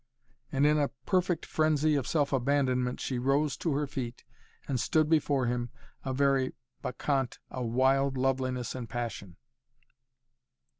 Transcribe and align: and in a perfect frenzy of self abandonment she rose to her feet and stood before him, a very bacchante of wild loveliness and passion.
and 0.51 0.65
in 0.65 0.79
a 0.79 0.87
perfect 1.05 1.45
frenzy 1.45 1.93
of 1.93 2.07
self 2.07 2.33
abandonment 2.33 2.99
she 2.99 3.19
rose 3.19 3.55
to 3.55 3.73
her 3.75 3.85
feet 3.85 4.23
and 4.67 4.79
stood 4.79 5.07
before 5.07 5.45
him, 5.45 5.69
a 6.03 6.11
very 6.11 6.53
bacchante 6.81 7.37
of 7.51 7.67
wild 7.67 8.17
loveliness 8.17 8.73
and 8.73 8.89
passion. 8.89 9.35